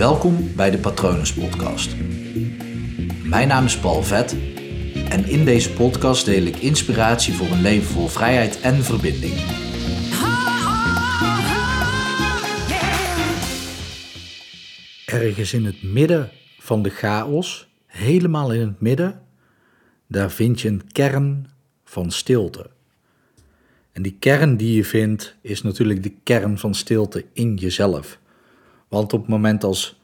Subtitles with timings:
[0.00, 1.96] Welkom bij de Patronus Podcast.
[3.24, 4.36] Mijn naam is Paul Vet
[5.08, 9.34] en in deze podcast deel ik inspiratie voor een leven vol vrijheid en verbinding.
[15.06, 19.22] Ergens in het midden van de chaos, helemaal in het midden,
[20.06, 21.50] daar vind je een kern
[21.84, 22.70] van stilte.
[23.92, 28.18] En die kern die je vindt, is natuurlijk de kern van stilte in jezelf.
[28.90, 30.00] Want op het moment als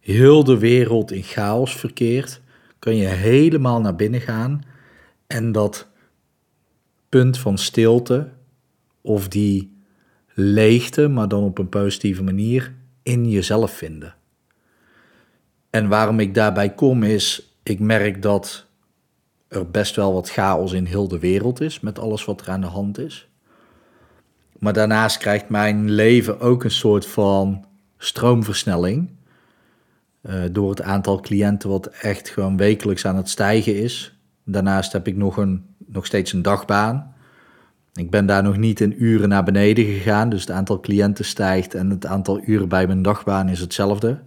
[0.00, 2.40] heel de wereld in chaos verkeert,
[2.78, 4.62] kun je helemaal naar binnen gaan
[5.26, 5.88] en dat
[7.08, 8.28] punt van stilte
[9.00, 9.76] of die
[10.34, 14.14] leegte, maar dan op een positieve manier, in jezelf vinden.
[15.70, 18.66] En waarom ik daarbij kom is, ik merk dat
[19.48, 22.60] er best wel wat chaos in heel de wereld is met alles wat er aan
[22.60, 23.28] de hand is.
[24.58, 27.64] Maar daarnaast krijgt mijn leven ook een soort van
[28.04, 29.10] stroomversnelling.
[30.22, 34.18] Uh, door het aantal cliënten wat echt gewoon wekelijks aan het stijgen is.
[34.44, 37.14] Daarnaast heb ik nog, een, nog steeds een dagbaan.
[37.94, 40.28] Ik ben daar nog niet in uren naar beneden gegaan.
[40.28, 44.20] Dus het aantal cliënten stijgt en het aantal uren bij mijn dagbaan is hetzelfde.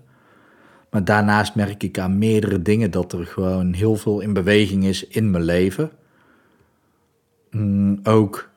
[0.89, 5.07] Maar daarnaast merk ik aan meerdere dingen dat er gewoon heel veel in beweging is
[5.07, 5.91] in mijn leven.
[7.51, 8.49] Mm, ook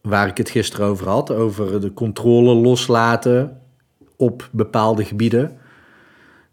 [0.00, 3.61] waar ik het gisteren over had, over de controle loslaten
[4.22, 5.58] op bepaalde gebieden.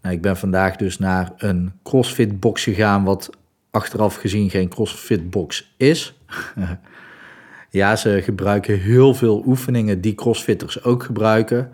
[0.01, 3.29] Nou, ik ben vandaag dus naar een CrossFit box gegaan, wat
[3.71, 6.19] achteraf gezien geen CrossFit box is.
[7.69, 11.71] ja, ze gebruiken heel veel oefeningen die CrossFitters ook gebruiken,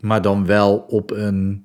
[0.00, 1.64] maar dan wel op een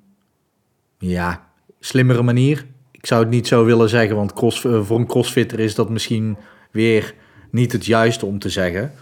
[0.98, 1.48] ja,
[1.80, 2.66] slimmere manier.
[2.90, 6.36] Ik zou het niet zo willen zeggen, want eh, voor een CrossFitter is dat misschien
[6.70, 7.14] weer
[7.50, 8.92] niet het juiste om te zeggen.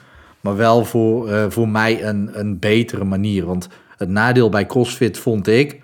[0.41, 3.45] Maar wel voor, uh, voor mij een, een betere manier.
[3.47, 5.83] Want het nadeel bij CrossFit vond ik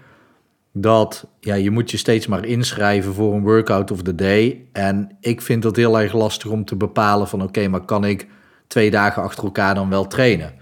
[0.73, 4.65] dat ja, je moet je steeds maar inschrijven voor een workout of the day.
[4.73, 8.27] En ik vind het heel erg lastig om te bepalen van oké, maar kan ik
[8.67, 10.55] twee dagen achter elkaar dan wel trainen?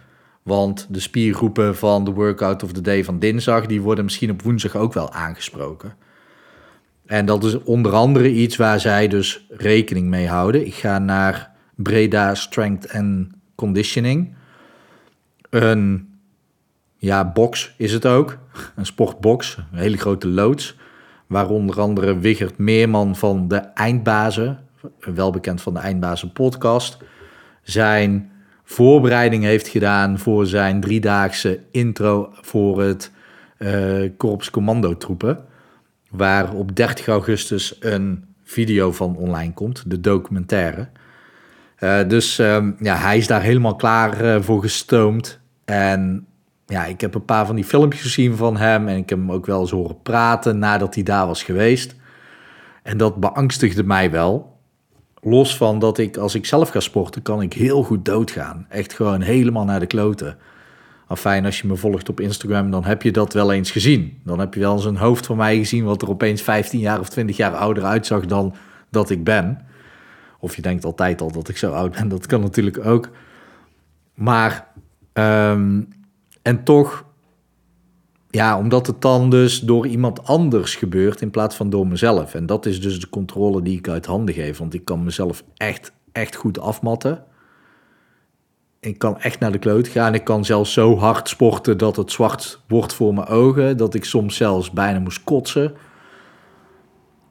[0.43, 4.43] Want de spiergroepen van de workout of the day van dinsdag, die worden misschien op
[4.43, 5.95] woensdag ook wel aangesproken.
[7.07, 10.67] En dat is onder andere iets waar zij dus rekening mee houden.
[10.67, 14.35] Ik ga naar Breda Strength and Conditioning.
[15.51, 16.08] Een
[16.99, 18.39] ja, box is het ook.
[18.77, 20.77] Een sportbox, een hele grote loods.
[21.27, 24.59] Waar onder andere Wigert Meerman van de Eindbazen,
[25.01, 26.99] wel bekend van de Eindbazen podcast,
[27.63, 28.31] zijn
[28.65, 33.13] voorbereiding heeft gedaan voor zijn driedaagse intro voor het
[33.59, 35.45] uh, Korps Commandotroepen.
[36.11, 40.89] Waar op 30 augustus een video van online komt, de documentaire.
[41.81, 45.41] Uh, dus um, ja, hij is daar helemaal klaar uh, voor gestoomd.
[45.65, 46.27] En
[46.69, 48.89] ja, ik heb een paar van die filmpjes gezien van hem.
[48.89, 51.95] En ik heb hem ook wel eens horen praten nadat hij daar was geweest.
[52.83, 54.57] En dat beangstigde mij wel.
[55.21, 58.67] Los van dat ik, als ik zelf ga sporten, kan ik heel goed doodgaan.
[58.69, 60.39] Echt gewoon helemaal naar de kloten.
[61.17, 64.21] Fijn, als je me volgt op Instagram, dan heb je dat wel eens gezien.
[64.25, 67.01] Dan heb je wel eens een hoofd van mij gezien wat er opeens 15 jaar
[67.01, 68.55] of 20 jaar ouder uitzag dan
[68.91, 69.67] dat ik ben.
[70.39, 73.11] Of je denkt altijd al dat ik zo oud ben, dat kan natuurlijk ook.
[74.15, 74.67] Maar,
[75.13, 75.89] um,
[76.49, 77.05] en toch,
[78.31, 82.35] ja, omdat het dan dus door iemand anders gebeurt in plaats van door mezelf.
[82.35, 84.59] En dat is dus de controle die ik uit handen geef.
[84.59, 87.25] Want ik kan mezelf echt, echt goed afmatten.
[88.81, 90.15] Ik kan echt naar de kloot gaan.
[90.15, 93.77] Ik kan zelfs zo hard sporten dat het zwart wordt voor mijn ogen.
[93.77, 95.73] Dat ik soms zelfs bijna moest kotsen.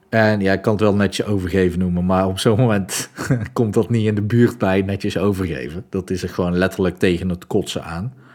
[0.08, 3.10] En ja, ik kan het wel netjes overgeven noemen, maar op zo'n moment
[3.52, 5.84] komt dat niet in de buurt bij netjes overgeven.
[5.90, 8.26] Dat is er gewoon letterlijk tegen het kotsen aan.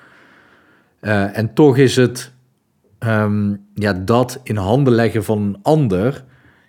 [1.03, 2.31] Uh, en toch is het
[2.99, 6.23] um, ja, dat in handen leggen van een ander,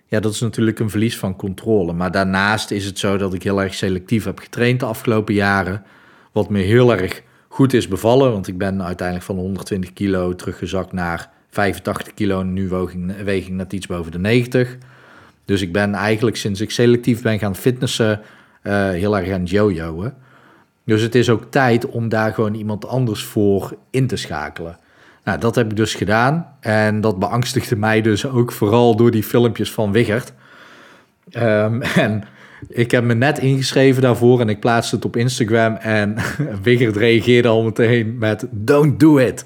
[0.05, 1.93] ja, dat is natuurlijk een verlies van controle.
[1.93, 5.83] Maar daarnaast is het zo dat ik heel erg selectief heb getraind de afgelopen jaren,
[6.31, 10.91] wat me heel erg goed is bevallen, want ik ben uiteindelijk van 120 kilo teruggezakt
[10.91, 12.69] naar 85 kilo en nu
[13.23, 14.77] weeg ik net iets boven de 90.
[15.45, 18.21] Dus ik ben eigenlijk sinds ik selectief ben gaan fitnessen
[18.63, 20.13] uh, heel erg aan jojoen.
[20.85, 24.77] Dus het is ook tijd om daar gewoon iemand anders voor in te schakelen.
[25.23, 26.47] Nou, dat heb ik dus gedaan.
[26.59, 30.33] En dat beangstigde mij dus ook vooral door die filmpjes van Wigert.
[31.31, 32.23] Um, en
[32.69, 35.75] ik heb me net ingeschreven daarvoor en ik plaatste het op Instagram.
[35.75, 36.15] En
[36.63, 39.45] Wigert reageerde al meteen met: Don't do it.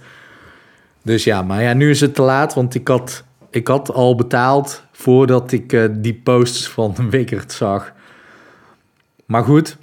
[1.01, 4.15] Dus ja, maar ja, nu is het te laat, want ik had, ik had al
[4.15, 7.93] betaald voordat ik uh, die posts van Wickert zag.
[9.25, 9.77] Maar goed,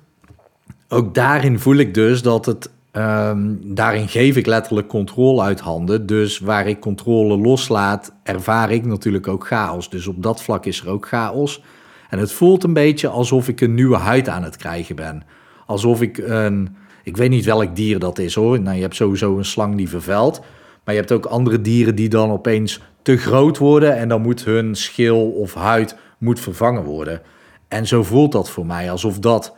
[0.88, 6.06] ook daarin voel ik dus dat het Ehm, daarin geef ik letterlijk controle uit handen.
[6.06, 9.91] Dus waar ik controle loslaat, ervaar ik natuurlijk ook chaos.
[9.91, 11.62] Dus op dat vlak is er ook chaos.
[12.11, 15.23] En het voelt een beetje alsof ik een nieuwe huid aan het krijgen ben.
[15.67, 16.77] Alsof ik een.
[17.03, 18.61] Ik weet niet welk dier dat is hoor.
[18.61, 20.41] Nou, je hebt sowieso een slang die vervuilt.
[20.85, 23.97] Maar je hebt ook andere dieren die dan opeens te groot worden.
[23.97, 27.23] En dan moet hun schil of huid moet vervangen worden.
[27.69, 29.56] En zo voelt dat voor mij, alsof dat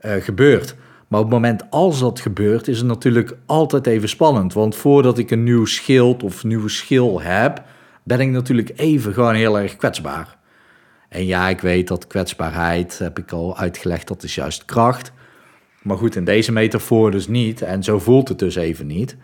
[0.00, 0.74] gebeurt.
[1.08, 4.52] Maar op het moment als dat gebeurt, is het natuurlijk altijd even spannend.
[4.52, 7.62] Want voordat ik een nieuw schild of nieuwe schil heb,
[8.02, 10.36] ben ik natuurlijk even gewoon heel erg kwetsbaar.
[11.08, 15.12] En ja, ik weet dat kwetsbaarheid, heb ik al uitgelegd, dat is juist kracht.
[15.82, 17.62] Maar goed, in deze metafoor dus niet.
[17.62, 19.16] En zo voelt het dus even niet.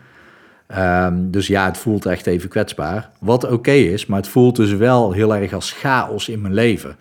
[0.77, 3.09] Um, dus ja, het voelt echt even kwetsbaar.
[3.19, 6.97] Wat oké is, maar het voelt dus wel heel erg als chaos in mijn leven.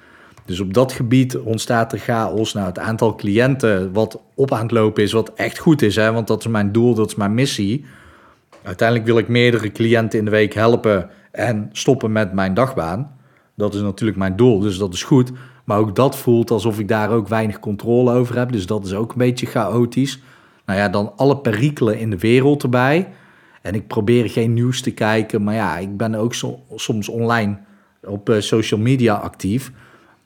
[0.47, 2.53] Dus op dat gebied ontstaat er chaos.
[2.53, 6.13] Nou, het aantal cliënten wat op aan het lopen is, wat echt goed is, hè,
[6.13, 7.85] want dat is mijn doel, dat is mijn missie.
[8.63, 13.17] Uiteindelijk wil ik meerdere cliënten in de week helpen en stoppen met mijn dagbaan.
[13.55, 15.33] Dat is natuurlijk mijn doel, dus dat is goed.
[15.65, 18.53] Maar ook dat voelt alsof ik daar ook weinig controle over heb.
[18.53, 20.21] Dus dat is ook een beetje chaotisch.
[20.67, 23.09] Nou ja, dan alle perikelen in de wereld erbij.
[23.63, 25.45] En ik probeer geen nieuws te kijken.
[25.45, 26.35] Maar ja, ik ben ook
[26.75, 27.59] soms online
[28.05, 29.73] op uh, social media actief.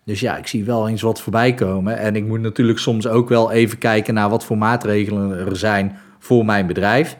[0.04, 1.98] Dus ja, ik zie wel eens wat voorbij komen.
[1.98, 5.98] En ik moet natuurlijk soms ook wel even kijken naar wat voor maatregelen er zijn
[6.18, 7.18] voor mijn bedrijf.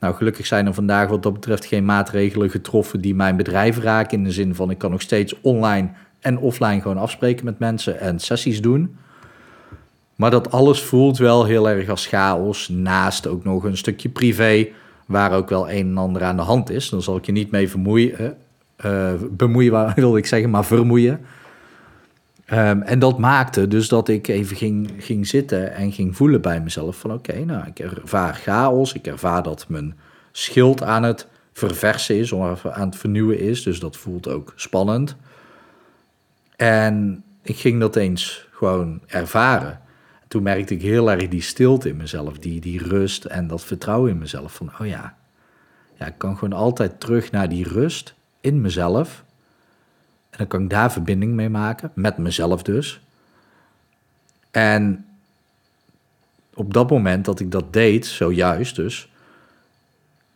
[0.00, 4.18] Nou, gelukkig zijn er vandaag wat dat betreft geen maatregelen getroffen die mijn bedrijf raken.
[4.18, 5.88] In de zin van ik kan nog steeds online
[6.20, 8.96] en offline gewoon afspreken met mensen en sessies doen.
[10.16, 12.68] Maar dat alles voelt wel heel erg als chaos.
[12.68, 14.68] Naast ook nog een stukje privé,
[15.06, 16.88] waar ook wel een en ander aan de hand is.
[16.88, 18.36] Dan zal ik je niet mee vermoeien.
[18.84, 21.20] Uh, bemoeien, wil ik zeggen, maar vermoeien.
[22.52, 26.60] Um, en dat maakte dus dat ik even ging, ging zitten en ging voelen bij
[26.60, 29.98] mezelf van oké, nou ik ervaar chaos, ik ervaar dat mijn
[30.32, 35.16] schild aan het verversen is, aan het vernieuwen is, dus dat voelt ook spannend.
[36.56, 39.80] En ik ging dat eens gewoon ervaren.
[40.28, 44.10] Toen merkte ik heel erg die stilte in mezelf, die, die rust en dat vertrouwen
[44.10, 45.16] in mezelf van oh ja,
[45.94, 49.24] ja, ik kan gewoon altijd terug naar die rust in mezelf
[50.38, 53.00] dan kan ik daar verbinding mee maken, met mezelf dus.
[54.50, 55.06] En
[56.54, 59.08] op dat moment dat ik dat deed, zojuist dus,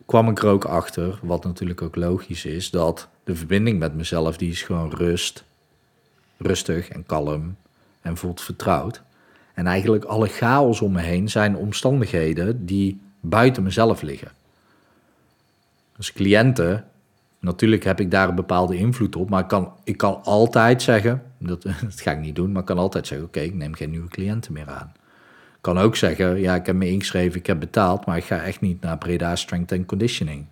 [0.05, 4.37] kwam ik er ook achter, wat natuurlijk ook logisch is, dat de verbinding met mezelf,
[4.37, 5.43] die is gewoon rust,
[6.37, 7.55] rustig en kalm
[8.01, 9.01] en voelt vertrouwd.
[9.53, 14.31] En eigenlijk alle chaos om me heen zijn omstandigheden die buiten mezelf liggen.
[15.97, 16.85] Dus cliënten
[17.43, 21.23] Natuurlijk heb ik daar een bepaalde invloed op, maar ik kan, ik kan altijd zeggen,
[21.37, 23.89] dat, dat ga ik niet doen, maar ik kan altijd zeggen, oké, ik neem geen
[23.89, 24.91] nieuwe cliënten meer aan.
[25.53, 28.41] Ik kan ook zeggen, ja, ik heb me ingeschreven, ik heb betaald, maar ik ga
[28.41, 30.45] echt niet naar Breda Strength and Conditioning.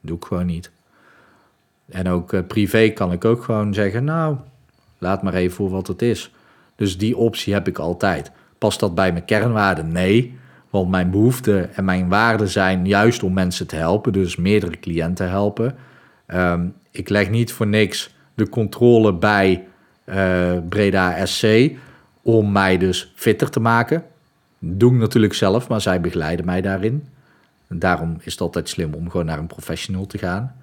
[0.00, 0.70] Doe ik gewoon niet.
[1.88, 4.36] En ook uh, privé kan ik ook gewoon zeggen, nou,
[4.98, 6.30] laat maar even voor wat het is.
[6.76, 8.30] Dus die optie heb ik altijd.
[8.58, 9.92] Past dat bij mijn kernwaarden?
[9.92, 10.38] Nee.
[10.70, 15.28] Want mijn behoeften en mijn waarden zijn juist om mensen te helpen, dus meerdere cliënten
[15.28, 15.76] helpen.
[16.26, 19.66] Ehm, ik leg niet voor niks de controle bij
[20.04, 21.70] uh, Breda SC
[22.22, 24.04] om mij dus fitter te maken.
[24.58, 27.06] Doe ik natuurlijk zelf, maar zij begeleiden mij daarin.
[27.68, 30.54] Daarom is het altijd slim om gewoon naar een professional te gaan.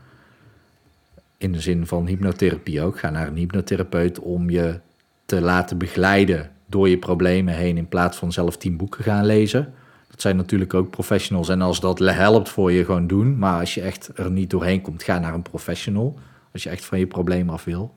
[1.38, 3.00] In de zin van hypnotherapie ook.
[3.00, 4.80] Ga naar een hypnotherapeut om je
[5.26, 9.74] te laten begeleiden door je problemen heen in plaats van zelf tien boeken gaan lezen.
[10.12, 11.50] Dat zijn natuurlijk ook professionals.
[11.50, 13.38] En als dat helpt voor je, gewoon doen.
[13.38, 16.20] Maar als je echt er niet doorheen komt, ga naar een professional.
[16.54, 17.96] Als je echt van je probleem af wil.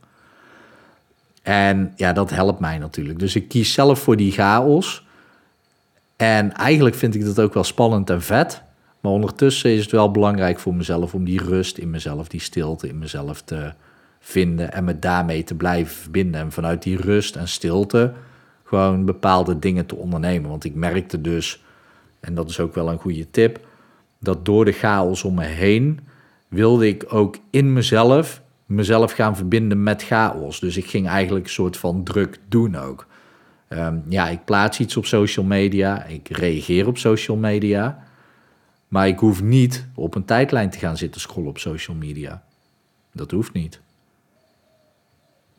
[1.43, 3.19] En ja, dat helpt mij natuurlijk.
[3.19, 5.07] Dus ik kies zelf voor die chaos.
[6.17, 8.63] En eigenlijk vind ik dat ook wel spannend en vet.
[9.01, 12.89] Maar ondertussen is het wel belangrijk voor mezelf om die rust in mezelf, die stilte
[12.89, 13.73] in mezelf te
[14.21, 16.41] vinden en me daarmee te blijven verbinden.
[16.41, 18.13] En vanuit die rust en stilte
[18.65, 20.51] gewoon bepaalde dingen te ondernemen.
[20.51, 21.64] Want ik merkte dus
[22.25, 23.67] en dat is ook wel een goede tip,
[24.19, 26.01] dat door de chaos om me heen
[26.49, 30.61] wilde ik ook in mezelf mezelf gaan verbinden met chaos.
[30.61, 33.07] Dus ik ging eigenlijk een soort van druk doen ook.
[33.69, 38.05] Ehm, ja, ik plaats iets op social media, ik reageer op social media,
[38.89, 42.43] maar ik hoef niet op een tijdlijn te gaan zitten scrollen op social media.
[43.13, 43.81] Dat hoeft niet.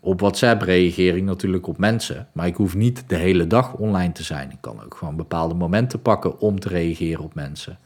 [0.06, 4.12] Op WhatsApp reageer ik natuurlijk op mensen, maar ik hoef niet de hele dag online
[4.12, 4.52] te zijn.
[4.52, 7.78] Ik kan ook gewoon bepaalde momenten pakken om te reageren op mensen.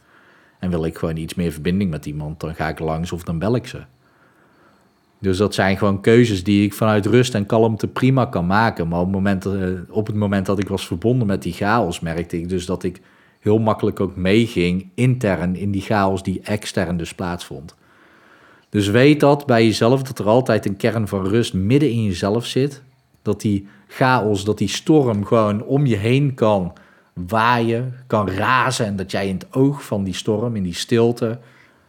[0.58, 3.38] En wil ik gewoon iets meer verbinding met iemand, dan ga ik langs of dan
[3.38, 3.80] bel ik ze.
[5.18, 8.88] Dus dat zijn gewoon keuzes die ik vanuit rust en kalmte prima kan maken.
[8.88, 9.52] Maar op het moment, eh,
[9.90, 13.00] op het moment dat ik was verbonden met die chaos, merkte ik dus dat ik
[13.38, 17.74] heel makkelijk ook meeging intern in die chaos die extern dus plaatsvond.
[18.70, 22.46] Dus weet dat bij jezelf, dat er altijd een kern van rust midden in jezelf
[22.46, 22.82] zit.
[23.22, 26.72] Dat die chaos, dat die storm gewoon om je heen kan
[27.12, 28.86] waaien, kan razen.
[28.86, 31.38] En dat jij in het oog van die storm, in die stilte,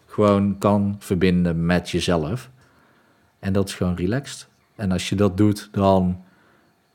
[0.06, 2.50] gewoon kan verbinden met jezelf.
[3.40, 4.48] En dat is gewoon relaxed.
[4.76, 6.24] En als je dat doet, dan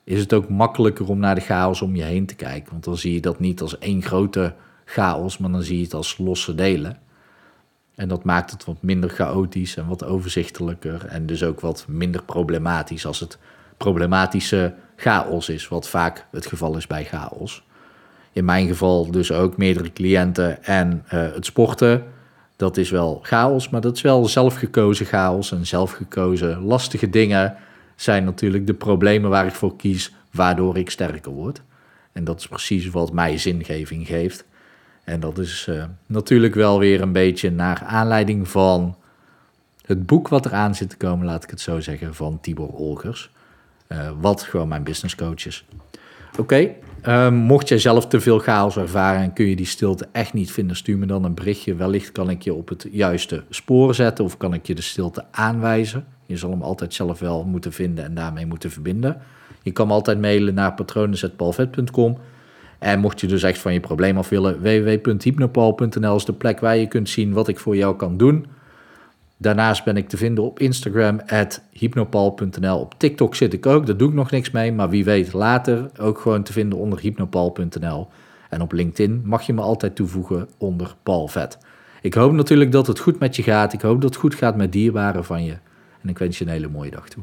[0.05, 2.71] is het ook makkelijker om naar de chaos om je heen te kijken.
[2.71, 5.95] Want dan zie je dat niet als één grote chaos, maar dan zie je het
[5.95, 6.99] als losse delen.
[7.97, 11.07] En dat maakt het wat minder chaotisch en wat overzichtelijker.
[11.07, 13.39] En dus ook wat minder problematisch als het
[13.77, 17.65] problematische chaos is, wat vaak het geval is bij chaos.
[18.33, 22.05] In mijn geval dus ook meerdere cliënten en uh, het sporten.
[22.57, 25.53] Dat is wel chaos, maar dat is wel zelfgekozen chaos.
[25.53, 27.57] En zelfgekozen lastige dingen
[27.95, 31.63] zijn natuurlijk de problemen waar ik voor kies, waardoor ik sterker word.
[32.13, 34.45] En dat is precies wat mij zingeving geeft.
[35.07, 38.97] En dat is uh, natuurlijk wel weer een beetje naar aanleiding van
[39.85, 43.31] het boek wat eraan zit te komen, laat ik het zo zeggen, van Tibor Olgers.
[43.89, 45.65] Uh, wat gewoon mijn business coach is.
[46.39, 46.71] Oké,
[47.05, 50.53] uh, mocht jij zelf te veel chaos ervaren en kun je die stilte echt niet
[50.53, 51.75] vinden, stuur me dan een berichtje.
[51.75, 55.25] Wellicht kan ik je op het juiste spoor zetten of kan ik je de stilte
[55.31, 56.07] aanwijzen.
[56.27, 59.23] Je zal hem altijd zelf wel moeten vinden en daarmee moeten verbinden.
[59.63, 62.19] Je kan me altijd mailen naar patronen.palvet.com.
[62.79, 66.77] En mocht je dus echt van je probleem af willen, www.hypnopal.nl is de plek waar
[66.77, 68.47] je kunt zien wat ik voor jou kan doen.
[69.37, 71.21] Daarnaast ben ik te vinden op Instagram,
[71.71, 72.79] hypnopal.nl.
[72.79, 75.91] Op TikTok zit ik ook, daar doe ik nog niks mee, maar wie weet later
[76.01, 78.09] ook gewoon te vinden onder hypnopal.nl.
[78.51, 81.59] En op LinkedIn mag je me altijd toevoegen onder Paul Vet.
[82.03, 83.73] Ik hoop natuurlijk dat het goed met je gaat.
[83.73, 85.57] Ik hoop dat het goed gaat met dierbaren van je.
[86.03, 87.23] En ik wens je een hele mooie dag toe.